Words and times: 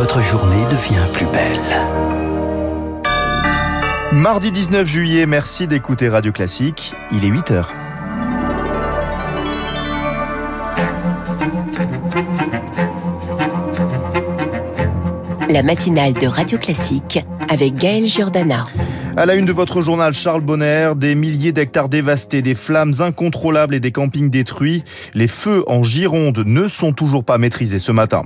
votre 0.00 0.22
journée 0.22 0.64
devient 0.64 1.06
plus 1.12 1.26
belle. 1.26 1.60
Mardi 4.12 4.50
19 4.50 4.86
juillet, 4.86 5.26
merci 5.26 5.66
d'écouter 5.66 6.08
Radio 6.08 6.32
Classique. 6.32 6.94
Il 7.12 7.22
est 7.22 7.28
8 7.28 7.50
heures. 7.50 7.74
La 15.50 15.62
matinale 15.62 16.14
de 16.14 16.26
Radio 16.26 16.56
Classique 16.56 17.22
avec 17.50 17.74
Gaël 17.74 18.06
Giordana. 18.06 18.64
À 19.16 19.26
la 19.26 19.34
une 19.34 19.44
de 19.44 19.52
votre 19.52 19.82
journal 19.82 20.14
Charles 20.14 20.40
Bonner, 20.40 20.92
des 20.96 21.14
milliers 21.14 21.52
d'hectares 21.52 21.88
dévastés, 21.88 22.42
des 22.42 22.54
flammes 22.54 22.92
incontrôlables 23.00 23.74
et 23.74 23.80
des 23.80 23.90
campings 23.90 24.30
détruits. 24.30 24.84
Les 25.14 25.26
feux 25.28 25.64
en 25.66 25.82
Gironde 25.82 26.44
ne 26.46 26.68
sont 26.68 26.92
toujours 26.92 27.24
pas 27.24 27.36
maîtrisés 27.36 27.80
ce 27.80 27.92
matin. 27.92 28.22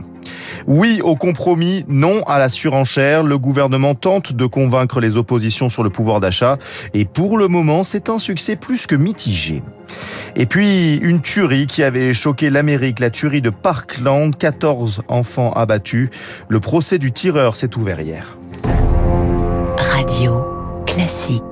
Oui 0.67 1.01
au 1.03 1.17
compromis, 1.17 1.85
non 1.89 2.23
à 2.25 2.39
la 2.39 2.49
surenchère. 2.49 3.23
Le 3.23 3.39
gouvernement 3.39 3.95
tente 3.95 4.35
de 4.35 4.47
convaincre 4.47 5.01
les 5.01 5.17
oppositions 5.17 5.69
sur 5.69 5.83
le 5.83 5.91
pouvoir 5.91 6.21
d'achat 6.21 6.59
et 6.93 7.07
pour 7.07 7.39
le 7.39 7.49
moment, 7.49 7.83
c'est 7.83 8.11
un 8.11 8.19
succès 8.19 8.55
plus 8.55 8.87
que 8.87 8.95
mitigé. 8.95 9.63
Et 10.37 10.47
puis, 10.47 10.97
une 10.97 11.21
tuerie 11.21 11.67
qui 11.67 11.83
avait 11.83 12.13
choqué 12.13 12.51
l'Amérique, 12.51 13.01
la 13.01 13.11
tuerie 13.11 13.43
de 13.43 13.51
Parkland, 13.51 14.37
14 14.37 15.03
enfants 15.09 15.53
abattus. 15.53 16.11
Le 16.49 16.61
procès 16.61 16.99
du 16.99 17.13
tireur 17.13 17.57
s'est 17.57 17.77
ouvert 17.77 18.01
hier. 18.01 18.37
Radio 19.79 20.44
classique. 20.95 21.43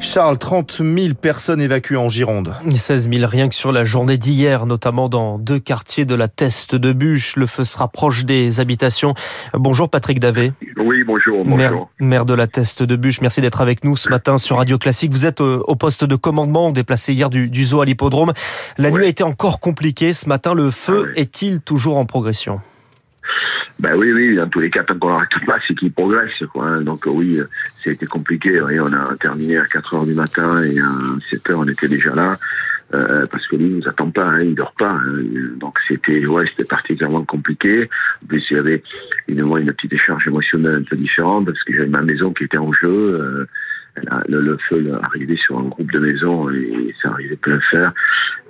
Charles, 0.00 0.38
30 0.38 0.80
000 0.82 1.14
personnes 1.14 1.60
évacuées 1.60 1.98
en 1.98 2.08
Gironde. 2.08 2.54
16 2.74 3.10
000 3.10 3.26
rien 3.26 3.50
que 3.50 3.54
sur 3.54 3.70
la 3.70 3.84
journée 3.84 4.16
d'hier, 4.16 4.64
notamment 4.64 5.10
dans 5.10 5.38
deux 5.38 5.58
quartiers 5.58 6.06
de 6.06 6.14
la 6.14 6.26
Teste 6.26 6.74
de 6.74 6.92
Bûche. 6.94 7.36
Le 7.36 7.46
feu 7.46 7.64
se 7.64 7.76
rapproche 7.76 8.24
des 8.24 8.60
habitations. 8.60 9.12
Bonjour 9.52 9.90
Patrick 9.90 10.20
Davé. 10.20 10.52
Oui, 10.78 11.04
bonjour. 11.04 11.44
bonjour. 11.44 11.90
Maire, 12.00 12.24
de 12.24 12.34
la 12.34 12.46
Teste 12.46 12.82
de 12.82 12.96
Bûche, 12.96 13.20
merci 13.20 13.42
d'être 13.42 13.60
avec 13.60 13.84
nous 13.84 13.94
ce 13.96 14.08
matin 14.08 14.38
sur 14.38 14.56
Radio 14.56 14.78
Classique. 14.78 15.12
Vous 15.12 15.26
êtes 15.26 15.42
au 15.42 15.76
poste 15.76 16.04
de 16.04 16.16
commandement, 16.16 16.70
déplacé 16.70 17.12
hier 17.12 17.28
du, 17.28 17.50
du 17.50 17.64
zoo 17.64 17.82
à 17.82 17.84
l'hippodrome. 17.84 18.32
La 18.78 18.90
nuit 18.90 19.04
a 19.04 19.08
été 19.08 19.22
encore 19.22 19.60
compliquée. 19.60 20.14
Ce 20.14 20.28
matin, 20.28 20.54
le 20.54 20.70
feu 20.70 21.12
ah 21.14 21.20
est-il 21.20 21.60
toujours 21.60 21.98
en 21.98 22.06
progression? 22.06 22.60
Ben 23.82 23.96
oui, 23.96 24.12
oui, 24.12 24.36
dans 24.36 24.48
tous 24.48 24.60
les 24.60 24.70
cas, 24.70 24.84
tant 24.84 24.96
qu'on 24.96 25.08
n'arrête 25.08 25.44
pas, 25.44 25.58
c'est 25.66 25.74
qu'il 25.74 25.92
progresse. 25.92 26.30
Quoi, 26.52 26.66
hein. 26.66 26.82
Donc 26.82 27.02
oui, 27.06 27.40
ça 27.82 27.90
a 27.90 27.92
été 27.92 28.06
compliqué. 28.06 28.60
on 28.62 28.92
a 28.92 29.16
terminé 29.16 29.58
à 29.58 29.66
4 29.66 29.94
heures 29.94 30.06
du 30.06 30.14
matin 30.14 30.62
et 30.62 30.78
à 30.78 30.88
7 31.28 31.50
heures, 31.50 31.58
on 31.58 31.66
était 31.66 31.88
déjà 31.88 32.14
là. 32.14 32.38
Euh, 32.94 33.26
parce 33.26 33.44
que 33.48 33.56
lui, 33.56 33.66
il 33.66 33.76
nous 33.78 33.88
attend 33.88 34.10
pas, 34.10 34.26
hein, 34.26 34.42
il 34.42 34.54
dort 34.54 34.74
pas. 34.78 34.90
Hein. 34.92 35.24
Donc 35.56 35.78
c'était, 35.88 36.24
ouais, 36.26 36.44
c'était 36.46 36.64
particulièrement 36.64 37.24
compliqué. 37.24 37.88
En 38.22 38.26
plus, 38.28 38.44
il 38.50 38.56
y 38.56 38.60
avait 38.60 38.84
une, 39.26 39.40
une 39.40 39.72
petite 39.72 39.94
écharge 39.94 40.28
émotionnelle 40.28 40.76
un 40.76 40.82
peu 40.82 40.96
différente 40.96 41.46
parce 41.46 41.60
que 41.64 41.74
j'avais 41.74 41.88
ma 41.88 42.02
maison 42.02 42.32
qui 42.32 42.44
était 42.44 42.58
en 42.58 42.72
jeu. 42.72 42.88
Euh, 42.88 43.46
le, 44.28 44.40
le, 44.40 44.58
feu 44.68 44.86
est 44.86 45.06
arrivé 45.06 45.36
sur 45.36 45.58
un 45.58 45.64
groupe 45.64 45.90
de 45.92 45.98
maisons 45.98 46.50
et 46.50 46.94
ça 47.02 47.10
arrivait 47.10 47.36
plein 47.36 47.60
fer. 47.70 47.92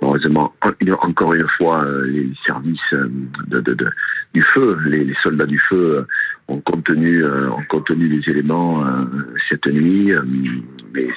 Heureusement, 0.01 0.53
encore 1.01 1.33
une 1.33 1.47
fois, 1.57 1.83
euh, 1.83 2.05
les 2.05 2.29
services 2.45 2.79
euh, 2.93 3.07
de, 3.47 3.59
de, 3.61 3.73
de, 3.73 3.89
du 4.33 4.43
feu, 4.53 4.77
les, 4.85 5.03
les, 5.03 5.15
soldats 5.21 5.45
du 5.45 5.59
feu 5.69 5.97
euh, 5.99 6.07
ont 6.47 6.59
contenu, 6.61 7.25
ont 7.25 7.63
contenu 7.69 8.07
les 8.07 8.29
éléments 8.29 8.83
cette 9.49 9.65
nuit, 9.67 10.13
mais 10.93 11.07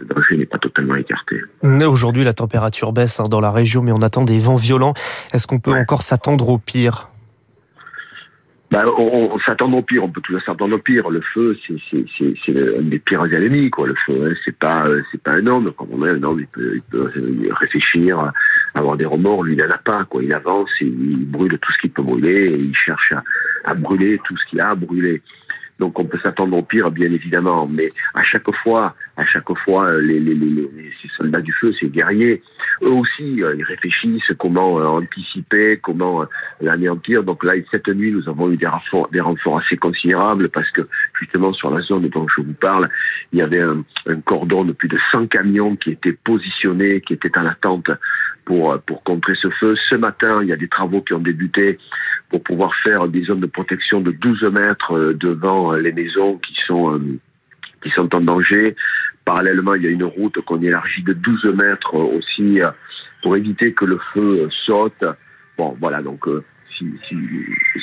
le 0.00 0.06
danger 0.06 0.36
n'est 0.36 0.46
pas 0.46 0.58
totalement 0.58 0.94
écarté. 0.94 1.40
Aujourd'hui, 1.62 2.24
la 2.24 2.32
température 2.32 2.92
baisse 2.92 3.20
hein, 3.20 3.28
dans 3.28 3.40
la 3.40 3.50
région, 3.50 3.82
mais 3.82 3.92
on 3.92 4.02
attend 4.02 4.24
des 4.24 4.38
vents 4.38 4.56
violents. 4.56 4.94
Est-ce 5.32 5.46
qu'on 5.46 5.60
peut 5.60 5.72
encore 5.72 6.02
s'attendre 6.02 6.48
au 6.48 6.58
pire? 6.58 7.10
Bah, 8.70 8.84
on, 8.96 9.36
s'attend 9.40 9.72
au 9.72 9.82
pire, 9.82 10.04
on 10.04 10.10
peut 10.10 10.20
toujours 10.20 10.42
s'attendre 10.42 10.76
au 10.76 10.78
pire. 10.78 11.10
Le 11.10 11.20
feu, 11.34 11.56
c'est 11.66 12.78
un 12.78 12.82
des 12.82 13.00
pires 13.00 13.24
ennemis, 13.24 13.68
quoi. 13.68 13.88
Le 13.88 13.96
feu, 14.06 14.28
hein. 14.30 14.34
c'est 14.44 14.56
pas 14.56 14.84
c'est 15.10 15.20
pas 15.20 15.32
un 15.32 15.46
homme. 15.48 15.72
Comme 15.72 15.88
on 15.90 16.06
est 16.06 16.10
un 16.10 16.22
homme, 16.22 16.38
il 16.38 16.46
peut, 16.46 16.76
il 16.76 16.82
peut 16.82 17.10
réfléchir, 17.50 18.30
avoir 18.74 18.96
des 18.96 19.06
remords. 19.06 19.44
Lui, 19.44 19.54
il 19.54 19.58
n'en 19.58 19.70
a 19.70 19.78
pas, 19.78 20.04
quoi. 20.04 20.22
Il 20.22 20.32
avance, 20.34 20.70
il, 20.80 21.26
brûle 21.26 21.58
tout 21.58 21.72
ce 21.72 21.78
qu'il 21.78 21.90
peut 21.90 22.02
brûler, 22.02 22.46
et 22.46 22.58
il 22.58 22.76
cherche 22.76 23.12
à, 23.64 23.74
brûler 23.74 24.20
tout 24.24 24.36
ce 24.36 24.44
qu'il 24.46 24.60
a 24.60 24.70
à 24.70 24.74
brûler. 24.74 25.22
Donc 25.80 25.98
on 25.98 26.04
peut 26.04 26.18
s'attendre 26.22 26.58
au 26.58 26.62
pire, 26.62 26.90
bien 26.90 27.10
évidemment. 27.10 27.66
Mais 27.66 27.90
à 28.14 28.22
chaque 28.22 28.50
fois, 28.62 28.94
à 29.16 29.24
chaque 29.24 29.50
fois, 29.64 29.86
euh, 29.86 30.00
les, 30.02 30.20
les, 30.20 30.34
les, 30.34 30.68
ces 31.00 31.08
soldats 31.16 31.40
du 31.40 31.52
feu, 31.52 31.72
ces 31.80 31.88
guerriers, 31.88 32.42
eux 32.82 32.90
aussi, 32.90 33.42
euh, 33.42 33.54
ils 33.56 33.64
réfléchissent 33.64 34.30
comment 34.38 34.78
euh, 34.78 34.84
anticiper, 34.84 35.78
comment 35.82 36.26
l'anéantir. 36.60 37.22
Donc 37.22 37.42
là, 37.44 37.54
cette 37.70 37.88
nuit, 37.88 38.12
nous 38.12 38.28
avons 38.28 38.50
eu 38.50 38.56
des 38.56 38.66
renforts, 38.66 39.08
des 39.10 39.20
renforts 39.20 39.60
assez 39.60 39.78
considérables 39.78 40.50
parce 40.50 40.70
que 40.70 40.82
justement 41.18 41.54
sur 41.54 41.70
la 41.70 41.80
zone 41.80 42.08
dont 42.08 42.26
je 42.36 42.42
vous 42.42 42.52
parle, 42.52 42.86
il 43.32 43.38
y 43.38 43.42
avait 43.42 43.62
un, 43.62 43.82
un 44.06 44.20
cordon 44.20 44.64
de 44.64 44.72
plus 44.72 44.88
de 44.88 44.98
100 45.12 45.28
camions 45.28 45.76
qui 45.76 45.92
étaient 45.92 46.12
positionnés, 46.12 47.00
qui 47.00 47.14
étaient 47.14 47.38
en 47.38 47.46
attente 47.46 47.90
pour, 48.44 48.78
pour 48.80 49.02
contrer 49.02 49.34
ce 49.34 49.48
feu. 49.50 49.74
Ce 49.88 49.94
matin, 49.94 50.38
il 50.42 50.48
y 50.48 50.52
a 50.52 50.56
des 50.56 50.68
travaux 50.68 51.00
qui 51.02 51.14
ont 51.14 51.20
débuté 51.20 51.78
pour 52.30 52.42
pouvoir 52.42 52.72
faire 52.84 53.08
des 53.08 53.24
zones 53.24 53.40
de 53.40 53.46
protection 53.46 54.00
de 54.00 54.12
12 54.12 54.42
mètres 54.52 54.96
euh, 54.96 55.14
devant 55.14 55.72
euh, 55.74 55.78
les 55.78 55.92
maisons 55.92 56.38
qui 56.38 56.54
sont, 56.66 56.94
euh, 56.94 57.18
qui 57.82 57.90
sont 57.90 58.14
en 58.14 58.20
danger. 58.20 58.76
Parallèlement, 59.24 59.74
il 59.74 59.82
y 59.82 59.86
a 59.86 59.90
une 59.90 60.04
route 60.04 60.40
qu'on 60.42 60.62
élargit 60.62 61.02
de 61.02 61.12
12 61.12 61.44
mètres 61.62 61.94
aussi 61.94 62.60
pour 63.22 63.36
éviter 63.36 63.74
que 63.74 63.84
le 63.84 63.98
feu 64.14 64.48
saute. 64.64 65.04
Bon, 65.58 65.76
voilà, 65.78 66.00
donc 66.00 66.26
si, 66.80 66.86
si, 67.08 67.16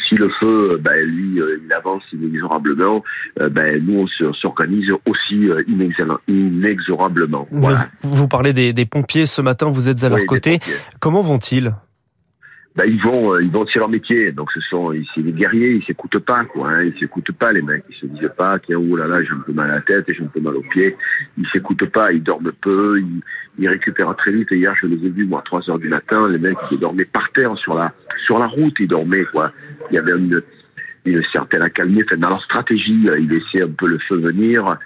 si, 0.10 0.16
le 0.16 0.30
feu, 0.40 0.78
ben, 0.82 1.06
lui, 1.06 1.40
il 1.66 1.74
avance 1.74 2.04
inexorablement, 2.12 3.04
ben, 3.52 3.84
nous, 3.86 4.06
on 4.22 4.34
s'organise 4.34 4.92
aussi 5.06 5.48
inexorablement. 6.28 7.48
Voilà. 7.52 7.88
Vous, 8.02 8.28
parlez 8.28 8.54
des, 8.54 8.74
des, 8.74 8.86
pompiers 8.86 9.26
ce 9.26 9.42
matin, 9.42 9.68
vous 9.68 9.88
êtes 9.88 10.04
à 10.04 10.10
leur 10.10 10.26
côté. 10.26 10.60
Comment 11.00 11.22
vont-ils? 11.22 11.74
Bah, 12.78 12.86
ils 12.86 13.02
vont, 13.02 13.34
euh, 13.34 13.42
ils 13.42 13.50
vont 13.50 13.66
sur 13.66 13.80
leur 13.80 13.90
métier. 13.90 14.32
Donc 14.32 14.52
ce 14.52 14.62
sont, 14.62 14.94
c'est 15.16 15.24
des 15.24 15.32
guerriers, 15.32 15.72
ils 15.72 15.84
s'écoutent 15.84 16.20
pas, 16.20 16.46
quoi. 16.46 16.70
Hein, 16.70 16.84
ils 16.84 16.98
s'écoutent 17.00 17.32
pas, 17.32 17.52
les 17.52 17.64
mecs. 17.64 17.84
Ils 17.90 17.96
se 17.96 18.06
disent 18.06 18.30
pas, 18.38 18.60
tiens, 18.60 18.78
oh 18.78 18.96
là 18.96 19.08
là, 19.08 19.24
j'ai 19.24 19.32
un 19.32 19.40
peu 19.40 19.52
mal 19.52 19.72
à 19.72 19.76
la 19.76 19.82
tête, 19.82 20.06
j'ai 20.08 20.24
un 20.24 20.28
peu 20.28 20.40
mal 20.40 20.56
aux 20.56 20.62
pieds. 20.62 20.96
Ils 21.40 21.48
s'écoutent 21.48 21.90
pas, 21.90 22.12
ils 22.12 22.22
dorment 22.22 22.52
peu, 22.62 23.00
ils, 23.00 23.22
ils 23.58 23.68
récupèrent 23.68 24.16
très 24.16 24.32
vite. 24.32 24.52
Et 24.52 24.58
hier, 24.58 24.76
je 24.80 24.86
les 24.86 25.08
ai 25.08 25.10
vus, 25.10 25.26
moi, 25.26 25.40
à 25.40 25.42
3 25.42 25.68
heures 25.72 25.80
du 25.80 25.90
matin, 25.90 26.30
les 26.30 26.38
mecs, 26.38 26.58
ils 26.72 26.78
dormaient 26.78 27.06
par 27.06 27.32
terre 27.32 27.58
sur 27.58 27.74
la, 27.74 27.92
sur 28.28 28.38
la 28.38 28.46
route, 28.46 28.76
ils 28.80 28.88
dormaient, 28.88 29.26
quoi. 29.26 29.52
Il 29.90 29.96
y 29.96 29.98
avait 29.98 30.12
une, 30.12 30.40
une 31.06 31.24
certaine 31.34 31.64
accalmie. 31.64 32.04
Enfin, 32.06 32.18
dans 32.18 32.30
leur 32.30 32.44
stratégie, 32.44 33.08
euh, 33.10 33.18
ils 33.20 33.28
laissaient 33.28 33.64
un 33.64 33.74
peu 33.76 33.88
le 33.88 33.98
feu 34.08 34.18
venir. 34.18 34.78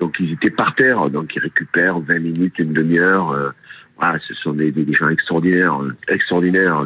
Donc 0.00 0.16
ils 0.20 0.32
étaient 0.32 0.50
par 0.50 0.74
terre, 0.74 1.08
donc 1.08 1.34
ils 1.34 1.40
récupèrent 1.40 1.98
20 1.98 2.18
minutes, 2.18 2.58
une 2.58 2.74
demi-heure. 2.74 3.30
Euh, 3.32 4.18
ce 4.28 4.34
sont 4.34 4.52
des, 4.52 4.70
des 4.70 4.92
gens 4.92 5.08
extraordinaires, 5.08 5.80
extraordinaires. 6.08 6.84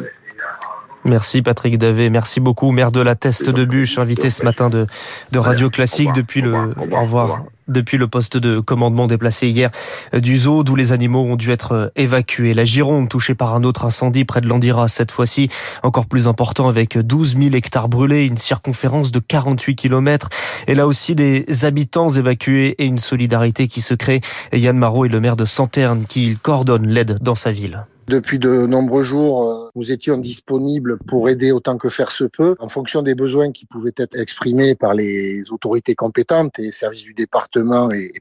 Merci 1.05 1.41
Patrick 1.41 1.77
Davé, 1.77 2.09
merci 2.09 2.39
beaucoup, 2.39 2.71
maire 2.71 2.91
de 2.91 3.01
la 3.01 3.15
Teste 3.15 3.49
de 3.49 3.65
Bûche, 3.65 3.97
invité 3.97 4.29
ce 4.29 4.43
matin 4.43 4.69
de, 4.69 4.87
de 5.31 5.39
Radio 5.39 5.69
Classique 5.69 6.13
depuis 6.13 6.41
le 6.41 6.53
au 6.53 7.01
revoir, 7.01 7.43
depuis 7.67 7.97
le 7.97 8.07
poste 8.07 8.37
de 8.37 8.59
commandement 8.59 9.07
déplacé 9.07 9.47
hier 9.47 9.69
du 10.13 10.37
zoo 10.37 10.63
d'où 10.63 10.75
les 10.75 10.91
animaux 10.91 11.23
ont 11.23 11.35
dû 11.35 11.51
être 11.51 11.91
évacués. 11.95 12.53
La 12.53 12.65
Gironde 12.65 13.09
touchée 13.09 13.35
par 13.35 13.55
un 13.55 13.63
autre 13.63 13.85
incendie 13.85 14.25
près 14.25 14.41
de 14.41 14.47
Landira 14.47 14.87
cette 14.87 15.11
fois-ci, 15.11 15.49
encore 15.83 16.05
plus 16.05 16.27
important 16.27 16.67
avec 16.67 16.97
12 16.97 17.37
000 17.37 17.55
hectares 17.55 17.89
brûlés, 17.89 18.25
une 18.25 18.37
circonférence 18.37 19.11
de 19.11 19.19
48 19.19 19.75
km 19.75 20.29
et 20.67 20.75
là 20.75 20.87
aussi 20.87 21.15
des 21.15 21.45
habitants 21.63 22.09
évacués 22.09 22.75
et 22.77 22.85
une 22.85 22.99
solidarité 22.99 23.67
qui 23.67 23.81
se 23.81 23.93
crée. 23.93 24.21
Yann 24.51 24.77
Marot 24.77 25.05
est 25.05 25.09
le 25.09 25.19
maire 25.19 25.37
de 25.37 25.45
Santerne 25.45 26.05
qui 26.07 26.37
coordonne 26.41 26.87
l'aide 26.87 27.19
dans 27.21 27.35
sa 27.35 27.51
ville. 27.51 27.85
Depuis 28.07 28.37
de 28.37 28.65
nombreux 28.65 29.03
jours, 29.03 29.49
euh, 29.49 29.69
nous 29.75 29.91
étions 29.91 30.17
disponibles 30.17 30.97
pour 31.07 31.29
aider 31.29 31.53
autant 31.53 31.77
que 31.77 31.87
faire 31.87 32.11
se 32.11 32.25
peut, 32.25 32.55
en 32.59 32.67
fonction 32.67 33.01
des 33.01 33.15
besoins 33.15 33.51
qui 33.53 33.65
pouvaient 33.65 33.93
être 33.95 34.19
exprimés 34.19 34.75
par 34.75 34.93
les 34.93 35.49
autorités 35.51 35.95
compétentes 35.95 36.59
et 36.59 36.71
services 36.71 37.03
du 37.03 37.13
département 37.13 37.52
et, 37.57 38.11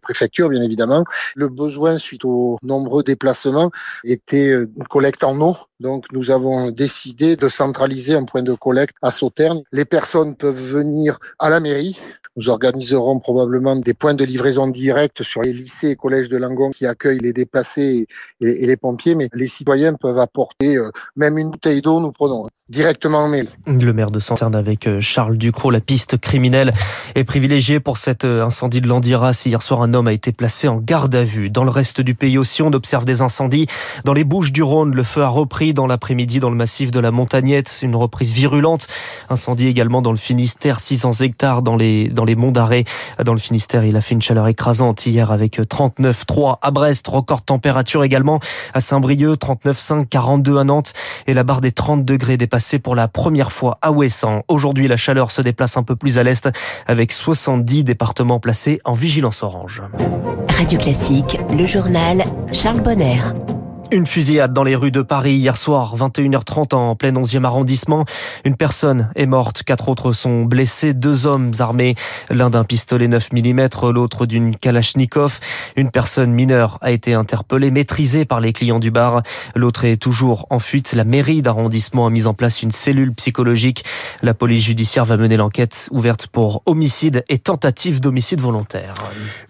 bien 0.48 0.62
évidemment. 0.62 1.04
Le 1.34 1.48
besoin, 1.48 1.98
suite 1.98 2.24
aux 2.24 2.58
nombreux 2.62 3.02
déplacements, 3.02 3.70
était 4.04 4.50
euh, 4.50 4.70
une 4.76 4.84
collecte 4.84 5.24
en 5.24 5.40
eau. 5.40 5.56
Donc, 5.80 6.06
nous 6.12 6.30
avons 6.30 6.70
décidé 6.70 7.36
de 7.36 7.48
centraliser 7.48 8.14
un 8.14 8.24
point 8.24 8.42
de 8.42 8.54
collecte 8.54 8.96
à 9.02 9.10
Sauternes. 9.10 9.62
Les 9.72 9.84
personnes 9.84 10.36
peuvent 10.36 10.54
venir 10.54 11.18
à 11.38 11.48
la 11.48 11.60
mairie 11.60 11.98
Nous 12.36 12.48
organiserons 12.48 13.18
probablement 13.18 13.76
des 13.76 13.92
points 13.92 14.14
de 14.14 14.24
livraison 14.24 14.66
directe 14.66 15.22
sur 15.22 15.42
les 15.42 15.52
lycées 15.52 15.90
et 15.90 15.96
collèges 15.96 16.30
de 16.30 16.38
Langon 16.38 16.70
qui 16.70 16.86
accueillent 16.86 17.20
les 17.20 17.34
déplacés 17.34 18.06
et, 18.40 18.66
les 18.66 18.76
pompiers, 18.76 19.14
mais 19.14 19.28
les 19.34 19.48
citoyens 19.48 19.94
peuvent 19.94 20.18
apporter 20.18 20.76
euh, 20.76 20.90
même 21.14 21.36
une 21.36 21.50
bouteille 21.50 21.82
d'eau, 21.82 22.00
nous 22.00 22.12
prenons 22.12 22.46
directement 22.72 23.18
en 23.18 23.28
mail. 23.28 23.48
Le 23.66 23.92
maire 23.92 24.10
de 24.10 24.18
Santerne 24.18 24.54
avec 24.54 24.86
euh, 24.86 24.98
Charles 25.00 25.36
Ducrot, 25.36 25.70
la 25.70 25.80
piste 25.80 26.16
criminelle 26.16 26.72
est 27.14 27.24
privilégiée 27.24 27.80
pour 27.80 27.98
cet 27.98 28.24
euh, 28.24 28.42
incendie 28.42 28.80
de 28.80 28.88
l'Andiras. 28.88 29.42
Hier 29.44 29.60
soir, 29.60 29.82
un 29.82 29.92
homme 29.92 30.08
a 30.08 30.12
été 30.12 30.32
placé 30.32 30.68
en 30.68 30.78
garde 30.78 31.14
à 31.14 31.22
vue. 31.22 31.50
Dans 31.50 31.64
le 31.64 31.70
reste 31.70 32.00
du 32.00 32.14
pays 32.14 32.38
aussi, 32.38 32.62
on 32.62 32.72
observe 32.72 33.04
des 33.04 33.20
incendies. 33.20 33.66
Dans 34.04 34.14
les 34.14 34.24
Bouches 34.24 34.52
du 34.52 34.62
Rhône, 34.62 34.94
le 34.94 35.02
feu 35.02 35.22
a 35.22 35.28
repris 35.28 35.74
dans 35.74 35.86
l'après-midi 35.86 36.40
dans 36.40 36.48
le 36.48 36.56
massif 36.56 36.90
de 36.90 36.98
la 36.98 37.10
Montagnette. 37.10 37.80
Une 37.82 37.94
reprise 37.94 38.32
virulente. 38.32 38.86
Incendie 39.28 39.66
également 39.66 40.00
dans 40.00 40.12
le 40.12 40.16
Finistère, 40.16 40.80
600 40.80 41.20
hectares 41.20 41.60
dans 41.60 41.76
les, 41.76 42.08
dans 42.08 42.21
les 42.24 42.34
monts 42.34 42.52
d'Arrêt. 42.52 42.84
Dans 43.24 43.32
le 43.32 43.38
Finistère, 43.38 43.84
il 43.84 43.96
a 43.96 44.00
fait 44.00 44.14
une 44.14 44.22
chaleur 44.22 44.48
écrasante 44.48 45.06
hier 45.06 45.30
avec 45.30 45.58
39,3 45.58 46.58
à 46.62 46.70
Brest. 46.70 47.06
Record 47.08 47.42
température 47.42 48.04
également 48.04 48.40
à 48.74 48.80
Saint-Brieuc, 48.80 49.36
39,5, 49.36 50.06
42 50.06 50.58
à 50.58 50.64
Nantes. 50.64 50.92
Et 51.26 51.34
la 51.34 51.44
barre 51.44 51.60
des 51.60 51.72
30 51.72 52.04
degrés 52.04 52.36
dépassée 52.36 52.78
pour 52.78 52.94
la 52.94 53.08
première 53.08 53.52
fois 53.52 53.78
à 53.82 53.92
Ouessant. 53.92 54.42
Aujourd'hui, 54.48 54.88
la 54.88 54.96
chaleur 54.96 55.30
se 55.30 55.42
déplace 55.42 55.76
un 55.76 55.82
peu 55.82 55.96
plus 55.96 56.18
à 56.18 56.22
l'est 56.22 56.48
avec 56.86 57.12
70 57.12 57.84
départements 57.84 58.40
placés 58.40 58.80
en 58.84 58.92
vigilance 58.92 59.42
orange. 59.42 59.82
Radio 60.48 60.78
Classique, 60.78 61.38
le 61.50 61.66
journal 61.66 62.24
Charles 62.52 62.80
Bonner. 62.80 63.20
Une 63.92 64.06
fusillade 64.06 64.54
dans 64.54 64.64
les 64.64 64.74
rues 64.74 64.90
de 64.90 65.02
Paris 65.02 65.34
hier 65.34 65.54
soir, 65.54 65.94
21h30 65.98 66.74
en 66.74 66.96
plein 66.96 67.12
11e 67.12 67.44
arrondissement. 67.44 68.06
Une 68.46 68.56
personne 68.56 69.10
est 69.16 69.26
morte, 69.26 69.64
quatre 69.64 69.90
autres 69.90 70.14
sont 70.14 70.44
blessés, 70.44 70.94
deux 70.94 71.26
hommes 71.26 71.52
armés, 71.58 71.94
l'un 72.30 72.48
d'un 72.48 72.64
pistolet 72.64 73.06
9 73.06 73.32
mm, 73.34 73.68
l'autre 73.92 74.24
d'une 74.24 74.56
Kalachnikov. 74.56 75.40
Une 75.76 75.90
personne 75.90 76.32
mineure 76.32 76.78
a 76.80 76.90
été 76.90 77.12
interpellée, 77.12 77.70
maîtrisée 77.70 78.24
par 78.24 78.40
les 78.40 78.54
clients 78.54 78.78
du 78.78 78.90
bar. 78.90 79.20
L'autre 79.54 79.84
est 79.84 79.98
toujours 79.98 80.46
en 80.48 80.58
fuite. 80.58 80.94
La 80.94 81.04
mairie 81.04 81.42
d'arrondissement 81.42 82.06
a 82.06 82.10
mis 82.10 82.26
en 82.26 82.32
place 82.32 82.62
une 82.62 82.72
cellule 82.72 83.12
psychologique. 83.12 83.84
La 84.22 84.32
police 84.32 84.64
judiciaire 84.64 85.04
va 85.04 85.18
mener 85.18 85.36
l'enquête 85.36 85.90
ouverte 85.90 86.28
pour 86.28 86.62
homicide 86.64 87.24
et 87.28 87.36
tentative 87.36 88.00
d'homicide 88.00 88.40
volontaire. 88.40 88.94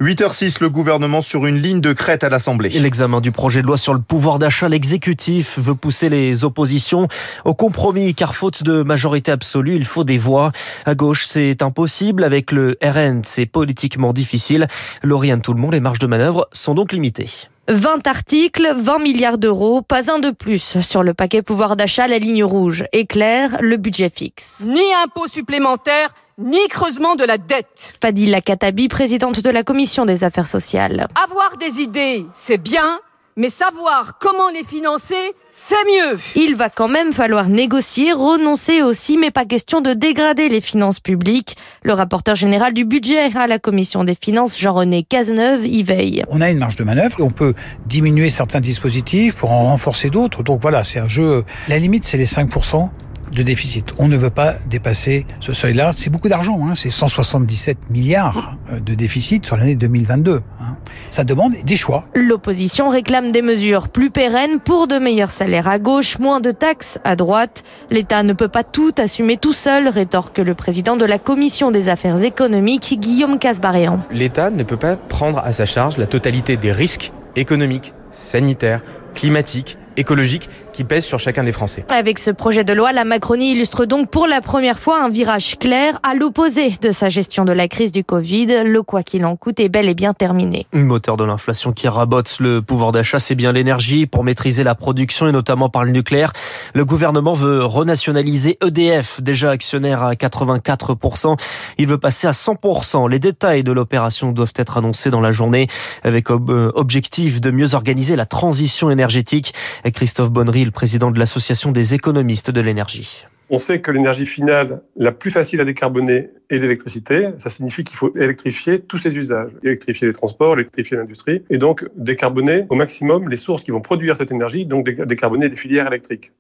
8h06, 0.01 0.57
le 0.61 0.69
gouvernement 0.69 1.21
sur 1.21 1.47
une 1.47 1.59
ligne 1.59 1.81
de 1.81 1.93
crête 1.93 2.25
à 2.25 2.29
l'Assemblée. 2.29 2.71
L'examen 2.71 3.21
du 3.21 3.31
projet 3.31 3.63
de 3.63 3.69
loi 3.69 3.77
sur 3.77 3.95
le 3.95 4.01
pouvoir 4.01 4.32
d'achat, 4.39 4.69
l'exécutif 4.69 5.59
veut 5.59 5.75
pousser 5.75 6.09
les 6.09 6.45
oppositions 6.45 7.09
au 7.45 7.55
compromis 7.55 8.15
car 8.15 8.35
faute 8.35 8.63
de 8.63 8.83
majorité 8.83 9.33
absolue, 9.33 9.77
il 9.77 9.85
faut 9.85 10.05
des 10.05 10.19
voix. 10.19 10.53
À 10.85 10.95
gauche, 10.95 11.25
c'est 11.27 11.63
impossible. 11.63 12.25
Avec 12.25 12.53
le 12.53 12.77
RN, 12.83 13.23
c'est 13.25 13.47
politiquement 13.47 14.13
difficile. 14.13 14.67
Lauriane 15.03 15.43
Tout 15.43 15.55
le 15.55 15.61
monde, 15.61 15.73
les 15.73 15.81
marges 15.81 15.99
de 15.99 16.07
manœuvre 16.07 16.49
sont 16.53 16.75
donc 16.75 16.93
limitées. 16.93 17.31
20 17.69 18.07
articles, 18.07 18.75
20 18.77 18.99
milliards 18.99 19.39
d'euros, 19.39 19.83
pas 19.83 20.11
un 20.11 20.19
de 20.19 20.31
plus 20.31 20.81
sur 20.81 21.03
le 21.03 21.15
paquet 21.15 21.43
pouvoir 21.43 21.77
d'achat, 21.77 22.09
la 22.09 22.19
ligne 22.19 22.43
rouge. 22.43 22.85
Éclair, 22.93 23.57
le 23.61 23.77
budget 23.77 24.11
fixe. 24.15 24.65
Ni 24.67 24.83
impôt 25.05 25.29
supplémentaire, 25.29 26.09
ni 26.39 26.67
creusement 26.69 27.15
de 27.15 27.25
la 27.25 27.39
dette. 27.39 27.95
Fadila 28.01 28.41
Katabi, 28.41 28.89
présidente 28.89 29.41
de 29.41 29.51
la 29.51 29.63
commission 29.63 30.05
des 30.05 30.25
affaires 30.25 30.49
sociales. 30.49 31.07
Avoir 31.23 31.57
des 31.57 31.81
idées, 31.81 32.27
c'est 32.33 32.59
bien, 32.59 32.99
mais 33.37 33.49
savoir 33.49 34.19
comment 34.19 34.51
les 34.53 34.65
financer, 34.65 35.15
c'est 35.51 35.75
mieux. 35.87 36.19
Il 36.37 36.55
va 36.55 36.69
quand 36.69 36.89
même 36.89 37.13
falloir 37.13 37.49
négocier, 37.49 38.13
renoncer 38.13 38.83
aussi, 38.83 39.17
mais 39.17 39.31
pas 39.31 39.45
question 39.45 39.81
de 39.81 39.93
dégrader 39.93 40.49
les 40.49 40.61
finances 40.61 41.01
publiques. 41.01 41.57
Le 41.83 41.93
rapporteur 41.93 42.37
général 42.37 42.75
du 42.75 42.85
budget 42.85 43.35
à 43.37 43.47
la 43.47 43.59
commission 43.59 44.05
des 44.05 44.15
finances, 44.15 44.59
Jean-René 44.59 45.03
Cazeneuve, 45.03 45.67
y 45.67 45.83
veille. 45.83 46.25
On 46.29 46.41
a 46.41 46.51
une 46.51 46.59
marge 46.59 46.77
de 46.77 46.85
manœuvre 46.85 47.21
et 47.21 47.23
on 47.23 47.31
peut 47.31 47.55
diminuer 47.87 48.29
certains 48.29 48.61
dispositifs 48.61 49.37
pour 49.37 49.51
en 49.51 49.65
renforcer 49.65 50.11
d'autres. 50.11 50.43
Donc 50.43 50.61
voilà, 50.61 50.85
c'est 50.85 50.99
un 50.99 51.09
jeu. 51.09 51.45
La 51.69 51.79
limite, 51.79 52.05
c'est 52.05 52.19
les 52.19 52.27
5% 52.27 52.91
de 53.33 53.43
déficit. 53.43 53.93
On 53.99 54.09
ne 54.09 54.17
veut 54.17 54.31
pas 54.31 54.55
dépasser 54.69 55.27
ce 55.41 55.53
seuil-là. 55.53 55.93
C'est 55.93 56.11
beaucoup 56.11 56.29
d'argent, 56.29 56.59
hein. 56.67 56.75
c'est 56.75 56.91
177 56.91 57.91
milliards 57.91 58.57
euh, 58.71 58.81
de 58.81 58.95
déficit 58.95 59.47
sur 59.47 59.57
l'année 59.57 59.75
2022. 59.75 60.41
Hein. 60.61 60.77
Ça 61.11 61.25
demande 61.25 61.55
des 61.65 61.77
choix. 61.77 62.05
L'opposition 62.15 62.89
réclame 62.89 63.33
des 63.33 63.43
mesures 63.43 63.89
plus 63.89 64.11
pérennes 64.11 64.61
pour 64.61 64.87
de 64.87 64.99
meilleurs 64.99 65.31
salaires 65.31 65.69
à 65.69 65.79
gauche, 65.79 66.19
moins 66.19 66.41
de 66.41 66.51
taxes 66.51 66.99
à 67.05 67.17
droite. 67.17 67.65
L'État 67.91 68.23
ne 68.23 68.33
peut 68.33 68.49
pas 68.49 68.65
tout 68.65 68.95
assumer 68.99 69.37
tout 69.37 69.53
seul, 69.53 69.89
rétorque 69.89 70.39
le 70.39 70.55
président 70.55 70.97
de 70.97 71.05
la 71.05 71.19
Commission 71.19 71.71
des 71.71 71.89
affaires 71.89 72.23
économiques, 72.23 72.99
Guillaume 72.99 73.39
Casbarian. 73.39 74.01
L'État 74.11 74.51
ne 74.51 74.63
peut 74.63 74.77
pas 74.77 74.97
prendre 74.97 75.39
à 75.39 75.53
sa 75.53 75.65
charge 75.65 75.97
la 75.97 76.07
totalité 76.07 76.57
des 76.57 76.73
risques 76.73 77.13
économiques, 77.37 77.93
sanitaires, 78.11 78.81
climatiques, 79.15 79.77
écologiques 79.97 80.49
qui 80.73 80.85
pèse 80.85 81.05
sur 81.05 81.19
chacun 81.19 81.45
des 81.45 81.53
Français. 81.53 81.85
Avec 81.91 82.19
ce 82.19 82.31
projet 82.31 82.65
de 82.65 82.73
loi, 82.73 82.93
la 82.93 83.05
Macronie 83.05 83.53
illustre 83.53 83.85
donc 83.85 84.11
pour 84.11 84.27
la 84.27 84.41
première 84.41 84.79
fois 84.79 85.03
un 85.03 85.09
virage 85.09 85.59
clair 85.59 85.99
à 86.03 86.15
l'opposé 86.15 86.71
de 86.81 86.93
sa 86.93 87.09
gestion 87.09 87.45
de 87.45 87.53
la 87.53 87.69
crise 87.69 87.93
du 87.93 88.05
Covid. 88.05 88.65
Le 88.65 88.83
quoi 88.83 89.03
qu'il 89.03 89.25
en 89.25 89.37
coûte 89.37 89.61
est 89.61 89.69
bel 89.69 89.89
et 89.89 89.95
bien 89.95 90.15
terminé. 90.15 90.67
Un 90.73 90.85
moteur 90.85 91.17
de 91.17 91.25
l'inflation 91.25 91.73
qui 91.73 91.89
rabote 91.89 92.39
le 92.41 92.63
pouvoir 92.63 92.93
d'achat, 92.93 93.19
c'est 93.19 93.35
bien 93.35 93.53
l'énergie 93.53 94.07
pour 94.07 94.25
maîtriser 94.25 94.65
la 94.65 94.75
production 94.75 95.29
et 95.29 95.33
notamment 95.33 95.69
par 95.69 95.85
le 95.85 95.91
nucléaire. 95.91 96.33
Le 96.75 96.85
gouvernement 96.85 97.35
veut 97.35 97.65
renationaliser 97.65 98.59
EDF, 98.65 99.21
déjà 99.21 99.51
actionnaire 99.51 100.03
à 100.03 100.15
84%. 100.15 101.37
Il 101.79 101.87
veut 101.87 101.99
passer 101.99 102.27
à 102.27 102.33
100%. 102.33 103.11
Les 103.11 103.19
détails 103.19 103.63
de 103.63 103.73
l'opération 103.73 104.33
doivent 104.33 104.55
être 104.57 104.79
annoncés 104.79 105.11
dans 105.11 105.21
la 105.21 105.33
journée 105.33 105.69
avec 106.03 106.31
objectif 106.31 107.41
de 107.41 107.51
mieux 107.51 107.75
organiser 107.75 108.17
la 108.17 108.27
transition 108.27 108.91
énergétique. 108.91 109.55
Christophe 109.93 110.31
Bonnery 110.31 110.62
président 110.71 111.11
de 111.11 111.19
l'Association 111.19 111.73
des 111.73 111.95
économistes 111.95 112.51
de 112.51 112.61
l'énergie. 112.61 113.27
On 113.51 113.59
sait 113.59 113.81
que 113.81 113.91
l'énergie 113.91 114.25
finale 114.25 114.81
la 114.97 115.13
plus 115.13 115.31
facile 115.31 115.61
à 115.61 115.65
décarboner 115.67 116.31
est 116.49 116.59
l'électricité. 116.59 117.31
Ça 117.37 117.51
signifie 117.51 117.85
qu'il 117.85 117.99
faut 117.99 118.17
électrifier 118.17 118.81
tous 118.81 118.97
ses 118.97 119.15
usages, 119.15 119.51
électrifier 119.63 120.07
les 120.07 120.15
transports, 120.15 120.55
électrifier 120.55 120.97
l'industrie, 120.97 121.43
et 121.51 121.59
donc 121.59 121.87
décarboner 121.95 122.65
au 122.71 122.77
maximum 122.77 123.29
les 123.29 123.37
sources 123.37 123.63
qui 123.63 123.71
vont 123.71 123.83
produire 123.83 124.17
cette 124.17 124.33
énergie, 124.33 124.65
donc 124.65 124.89
décarboner 124.89 125.49
les 125.49 125.57
filières 125.57 125.87
électriques. 125.87 126.33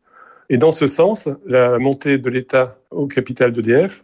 Et 0.48 0.56
dans 0.56 0.72
ce 0.72 0.86
sens, 0.86 1.28
la 1.46 1.78
montée 1.78 2.16
de 2.16 2.30
l'État 2.30 2.78
au 2.90 3.06
capital 3.06 3.52
d'EDF 3.52 4.02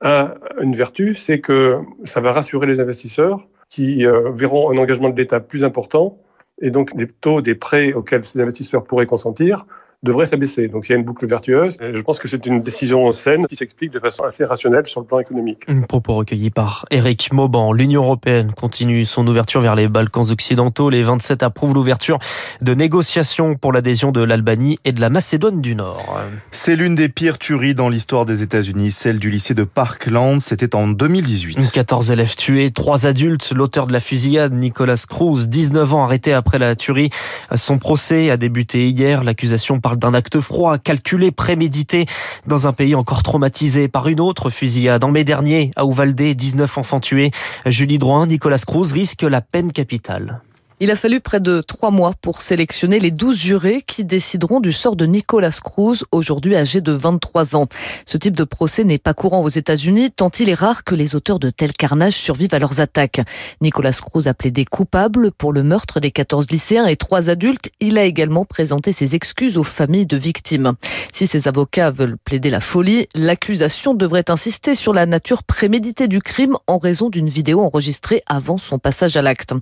a 0.00 0.34
une 0.60 0.74
vertu, 0.74 1.14
c'est 1.14 1.40
que 1.40 1.78
ça 2.04 2.20
va 2.20 2.32
rassurer 2.32 2.66
les 2.66 2.80
investisseurs 2.80 3.46
qui 3.68 4.06
euh, 4.06 4.30
verront 4.30 4.70
un 4.70 4.78
engagement 4.78 5.08
de 5.08 5.16
l'État 5.16 5.40
plus 5.40 5.64
important 5.64 6.18
et 6.60 6.70
donc 6.70 6.90
les 6.94 7.06
taux 7.06 7.40
des 7.40 7.54
prêts 7.54 7.92
auxquels 7.92 8.24
ces 8.24 8.40
investisseurs 8.40 8.84
pourraient 8.84 9.06
consentir 9.06 9.66
devrait 10.06 10.26
s'abaisser. 10.26 10.68
Donc 10.68 10.88
il 10.88 10.92
y 10.92 10.94
a 10.94 10.98
une 10.98 11.04
boucle 11.04 11.26
vertueuse. 11.26 11.76
Et 11.80 11.94
je 11.94 12.00
pense 12.00 12.18
que 12.18 12.28
c'est 12.28 12.46
une 12.46 12.60
décision 12.60 13.12
saine 13.12 13.46
qui 13.46 13.56
s'explique 13.56 13.92
de 13.92 14.00
façon 14.00 14.24
assez 14.24 14.44
rationnelle 14.44 14.86
sur 14.86 15.00
le 15.00 15.06
plan 15.06 15.18
économique. 15.18 15.62
Un 15.68 15.82
propos 15.82 16.14
recueilli 16.14 16.50
par 16.50 16.86
Eric 16.90 17.32
Mauban. 17.32 17.72
L'Union 17.72 18.02
européenne 18.02 18.52
continue 18.52 19.04
son 19.04 19.26
ouverture 19.26 19.60
vers 19.60 19.74
les 19.74 19.88
Balkans 19.88 20.30
occidentaux. 20.30 20.90
Les 20.90 21.02
27 21.02 21.42
approuvent 21.42 21.74
l'ouverture 21.74 22.18
de 22.62 22.74
négociations 22.74 23.54
pour 23.54 23.72
l'adhésion 23.72 24.12
de 24.12 24.22
l'Albanie 24.22 24.78
et 24.84 24.92
de 24.92 25.00
la 25.00 25.10
Macédoine 25.10 25.60
du 25.60 25.74
Nord. 25.74 26.20
C'est 26.50 26.76
l'une 26.76 26.94
des 26.94 27.08
pires 27.08 27.38
tueries 27.38 27.74
dans 27.74 27.88
l'histoire 27.88 28.24
des 28.24 28.42
États-Unis, 28.42 28.92
celle 28.92 29.18
du 29.18 29.30
lycée 29.30 29.54
de 29.54 29.64
Parkland. 29.64 30.40
C'était 30.40 30.74
en 30.74 30.88
2018. 30.88 31.72
14 31.72 32.10
élèves 32.10 32.36
tués, 32.36 32.70
3 32.70 33.06
adultes. 33.06 33.52
L'auteur 33.54 33.86
de 33.86 33.92
la 33.92 34.00
fusillade, 34.00 34.52
Nicolas 34.52 35.04
Cruz, 35.08 35.48
19 35.48 35.94
ans, 35.94 36.04
arrêté 36.04 36.32
après 36.32 36.58
la 36.58 36.76
tuerie. 36.76 37.10
Son 37.54 37.78
procès 37.78 38.30
a 38.30 38.36
débuté 38.36 38.88
hier. 38.88 39.24
L'accusation 39.24 39.80
d'un 39.96 40.14
acte 40.14 40.40
froid, 40.40 40.78
calculé, 40.78 41.30
prémédité 41.30 42.06
dans 42.46 42.66
un 42.66 42.72
pays 42.72 42.94
encore 42.94 43.22
traumatisé 43.22 43.88
par 43.88 44.08
une 44.08 44.20
autre 44.20 44.50
fusillade. 44.50 45.04
En 45.04 45.10
mai 45.10 45.24
dernier, 45.24 45.70
à 45.76 45.84
Uvalde, 45.84 46.20
19 46.20 46.78
enfants 46.78 47.00
tués. 47.00 47.30
Julie 47.66 47.98
Drouin, 47.98 48.26
Nicolas 48.26 48.62
Cruz 48.66 48.92
risque 48.92 49.22
la 49.22 49.40
peine 49.40 49.72
capitale. 49.72 50.40
Il 50.78 50.90
a 50.90 50.96
fallu 50.96 51.20
près 51.20 51.40
de 51.40 51.62
trois 51.62 51.90
mois 51.90 52.12
pour 52.20 52.42
sélectionner 52.42 53.00
les 53.00 53.10
douze 53.10 53.38
jurés 53.38 53.80
qui 53.80 54.04
décideront 54.04 54.60
du 54.60 54.72
sort 54.72 54.94
de 54.94 55.06
Nicolas 55.06 55.58
Cruz, 55.64 56.04
aujourd'hui 56.12 56.54
âgé 56.54 56.82
de 56.82 56.92
23 56.92 57.56
ans. 57.56 57.66
Ce 58.04 58.18
type 58.18 58.36
de 58.36 58.44
procès 58.44 58.84
n'est 58.84 58.98
pas 58.98 59.14
courant 59.14 59.42
aux 59.42 59.48
États-Unis, 59.48 60.10
tant 60.10 60.28
il 60.28 60.50
est 60.50 60.54
rare 60.54 60.84
que 60.84 60.94
les 60.94 61.14
auteurs 61.14 61.38
de 61.38 61.48
tels 61.48 61.72
carnages 61.72 62.16
survivent 62.16 62.52
à 62.52 62.58
leurs 62.58 62.78
attaques. 62.78 63.22
Nicolas 63.62 63.92
Cruz 63.92 64.28
a 64.28 64.34
plaidé 64.34 64.66
coupable 64.66 65.30
pour 65.30 65.54
le 65.54 65.62
meurtre 65.62 65.98
des 65.98 66.10
14 66.10 66.50
lycéens 66.50 66.84
et 66.84 66.96
trois 66.96 67.30
adultes. 67.30 67.70
Il 67.80 67.96
a 67.96 68.04
également 68.04 68.44
présenté 68.44 68.92
ses 68.92 69.14
excuses 69.14 69.56
aux 69.56 69.64
familles 69.64 70.04
de 70.04 70.18
victimes. 70.18 70.74
Si 71.10 71.26
ses 71.26 71.48
avocats 71.48 71.90
veulent 71.90 72.18
plaider 72.18 72.50
la 72.50 72.60
folie, 72.60 73.08
l'accusation 73.14 73.94
devrait 73.94 74.30
insister 74.30 74.74
sur 74.74 74.92
la 74.92 75.06
nature 75.06 75.42
préméditée 75.42 76.06
du 76.06 76.20
crime 76.20 76.58
en 76.66 76.76
raison 76.76 77.08
d'une 77.08 77.30
vidéo 77.30 77.62
enregistrée 77.62 78.22
avant 78.26 78.58
son 78.58 78.78
passage 78.78 79.16
à 79.16 79.22
l'acte. 79.22 79.54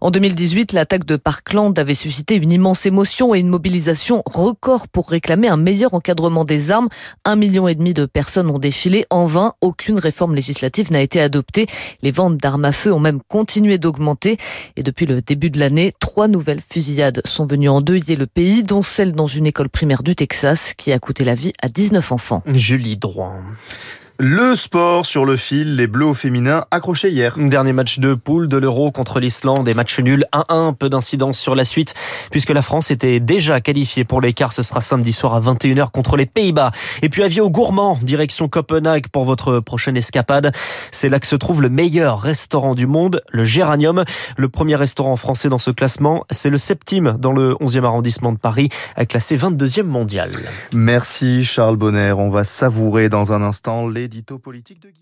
En 0.00 0.10
2018, 0.10 0.61
2018, 0.62 0.72
l'attaque 0.72 1.04
de 1.04 1.16
Parkland 1.16 1.76
avait 1.76 1.94
suscité 1.94 2.36
une 2.36 2.52
immense 2.52 2.86
émotion 2.86 3.34
et 3.34 3.40
une 3.40 3.48
mobilisation 3.48 4.22
record 4.26 4.86
pour 4.86 5.08
réclamer 5.08 5.48
un 5.48 5.56
meilleur 5.56 5.94
encadrement 5.94 6.44
des 6.44 6.70
armes. 6.70 6.88
Un 7.24 7.36
million 7.36 7.66
et 7.68 7.74
demi 7.74 7.94
de 7.94 8.06
personnes 8.06 8.48
ont 8.48 8.58
défilé. 8.58 9.04
En 9.10 9.26
vain, 9.26 9.54
aucune 9.60 9.98
réforme 9.98 10.34
législative 10.34 10.92
n'a 10.92 11.00
été 11.00 11.20
adoptée. 11.20 11.66
Les 12.02 12.10
ventes 12.10 12.36
d'armes 12.36 12.64
à 12.64 12.72
feu 12.72 12.92
ont 12.92 13.00
même 13.00 13.20
continué 13.26 13.78
d'augmenter. 13.78 14.36
Et 14.76 14.82
depuis 14.82 15.06
le 15.06 15.20
début 15.20 15.50
de 15.50 15.58
l'année, 15.58 15.92
trois 15.98 16.28
nouvelles 16.28 16.60
fusillades 16.60 17.22
sont 17.24 17.46
venues 17.46 17.68
endeuiller 17.68 18.16
le 18.16 18.26
pays, 18.26 18.62
dont 18.62 18.82
celle 18.82 19.12
dans 19.12 19.26
une 19.26 19.46
école 19.46 19.68
primaire 19.68 20.02
du 20.02 20.14
Texas 20.14 20.74
qui 20.76 20.92
a 20.92 20.98
coûté 20.98 21.24
la 21.24 21.34
vie 21.34 21.52
à 21.60 21.68
19 21.68 22.12
enfants. 22.12 22.42
Julie 22.46 22.96
Droit. 22.96 23.34
Le 24.24 24.54
sport 24.54 25.04
sur 25.04 25.24
le 25.24 25.34
fil, 25.34 25.74
les 25.74 25.88
Bleus 25.88 26.06
au 26.06 26.14
féminin 26.14 26.64
accrochés 26.70 27.10
hier. 27.10 27.34
Dernier 27.36 27.72
match 27.72 27.98
de 27.98 28.14
poule 28.14 28.46
de 28.46 28.56
l'Euro 28.56 28.92
contre 28.92 29.18
l'Islande 29.18 29.68
et 29.68 29.74
match 29.74 29.98
nul 29.98 30.26
1-1, 30.32 30.76
peu 30.76 30.88
d'incidence 30.88 31.40
sur 31.40 31.56
la 31.56 31.64
suite 31.64 31.94
puisque 32.30 32.50
la 32.50 32.62
France 32.62 32.92
était 32.92 33.18
déjà 33.18 33.60
qualifiée 33.60 34.04
pour 34.04 34.20
l'écart. 34.20 34.52
Ce 34.52 34.62
sera 34.62 34.80
samedi 34.80 35.12
soir 35.12 35.34
à 35.34 35.40
21h 35.40 35.90
contre 35.90 36.16
les 36.16 36.26
Pays-Bas. 36.26 36.70
Et 37.02 37.08
puis 37.08 37.24
avis 37.24 37.40
au 37.40 37.50
gourmand, 37.50 37.98
direction 38.00 38.46
Copenhague 38.46 39.08
pour 39.08 39.24
votre 39.24 39.58
prochaine 39.58 39.96
escapade. 39.96 40.52
C'est 40.92 41.08
là 41.08 41.18
que 41.18 41.26
se 41.26 41.34
trouve 41.34 41.60
le 41.60 41.68
meilleur 41.68 42.20
restaurant 42.20 42.76
du 42.76 42.86
monde, 42.86 43.22
le 43.32 43.44
Géranium. 43.44 44.04
Le 44.36 44.48
premier 44.48 44.76
restaurant 44.76 45.16
français 45.16 45.48
dans 45.48 45.58
ce 45.58 45.72
classement, 45.72 46.24
c'est 46.30 46.50
le 46.50 46.58
septième 46.58 47.16
dans 47.18 47.32
le 47.32 47.54
11e 47.54 47.82
arrondissement 47.82 48.30
de 48.30 48.38
Paris, 48.38 48.68
classé 49.08 49.36
22e 49.36 49.82
mondial. 49.82 50.30
Merci 50.72 51.42
Charles 51.42 51.74
Bonner. 51.76 52.12
On 52.16 52.30
va 52.30 52.44
savourer 52.44 53.08
dans 53.08 53.32
un 53.32 53.42
instant 53.42 53.88
les 53.88 54.11
l'édito 54.12 54.38
politique 54.38 54.80
de 54.80 54.90
Guy. 54.90 55.01